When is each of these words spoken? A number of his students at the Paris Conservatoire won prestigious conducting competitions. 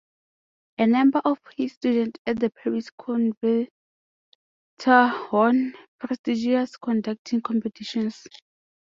A 0.79 0.87
number 0.87 1.21
of 1.25 1.39
his 1.55 1.73
students 1.73 2.19
at 2.25 2.39
the 2.39 2.49
Paris 2.49 2.89
Conservatoire 2.89 3.67
won 5.31 5.75
prestigious 5.99 6.75
conducting 6.75 7.41
competitions. 7.43 8.25